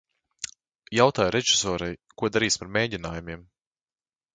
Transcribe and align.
Jautāju 0.99 1.35
režisorei, 1.37 1.91
ko 2.23 2.33
darīsim 2.39 2.67
ar 2.69 2.77
mēģinājumiem. 2.79 3.51